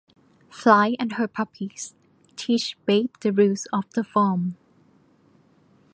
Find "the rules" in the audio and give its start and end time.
3.21-3.67